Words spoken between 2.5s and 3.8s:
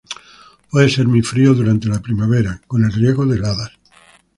con el riesgo de helada.